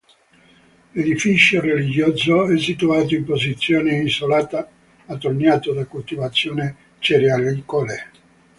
[0.93, 4.67] L'edificio religioso, è situato in posizione isolata
[5.05, 8.09] attorniato da coltivazioni cerealicole.